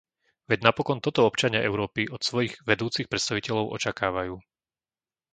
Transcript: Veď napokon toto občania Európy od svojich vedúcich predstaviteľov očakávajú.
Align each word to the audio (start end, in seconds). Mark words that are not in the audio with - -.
Veď 0.49 0.59
napokon 0.67 0.97
toto 1.05 1.21
občania 1.29 1.61
Európy 1.69 2.01
od 2.15 2.21
svojich 2.29 2.53
vedúcich 2.69 3.05
predstaviteľov 3.11 3.65
očakávajú. 3.77 4.33